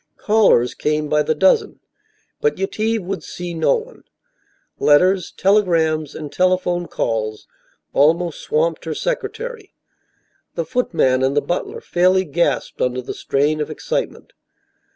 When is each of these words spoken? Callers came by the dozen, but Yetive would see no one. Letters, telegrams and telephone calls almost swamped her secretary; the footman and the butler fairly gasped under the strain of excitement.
Callers 0.17 0.73
came 0.73 1.09
by 1.09 1.21
the 1.21 1.35
dozen, 1.35 1.79
but 2.41 2.57
Yetive 2.57 3.03
would 3.05 3.21
see 3.21 3.53
no 3.53 3.75
one. 3.75 4.03
Letters, 4.79 5.31
telegrams 5.33 6.15
and 6.15 6.31
telephone 6.31 6.87
calls 6.87 7.45
almost 7.93 8.41
swamped 8.41 8.85
her 8.85 8.95
secretary; 8.95 9.75
the 10.55 10.65
footman 10.65 11.21
and 11.21 11.37
the 11.37 11.39
butler 11.41 11.81
fairly 11.81 12.25
gasped 12.25 12.81
under 12.81 13.03
the 13.03 13.13
strain 13.13 13.61
of 13.61 13.69
excitement. 13.69 14.33